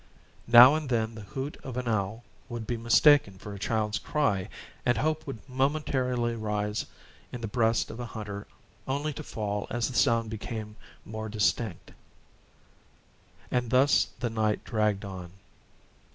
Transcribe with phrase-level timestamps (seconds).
[0.47, 4.49] Now and then the hoot of an owl would be mistaken for a child's cry,
[4.83, 6.87] and hope would momentarily rise
[7.31, 8.47] in the breast of a hunter
[8.87, 10.75] only to fall as the sound became
[11.05, 11.91] more distinct.
[13.51, 15.33] And thus the night dragged on.